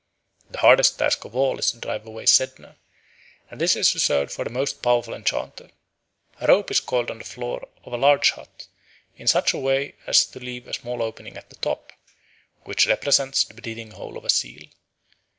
[0.49, 2.77] The hardest task of all is to drive away Sedna,
[3.51, 5.69] and this is reserved for the most powerful enchanter.
[6.39, 8.65] A rope is coiled on the floor of a large hut
[9.17, 11.93] in such a way as to leave a small opening at the top,
[12.63, 14.63] which represents the breathing hole of a seal.